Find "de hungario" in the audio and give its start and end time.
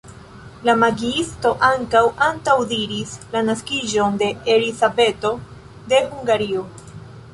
5.93-6.65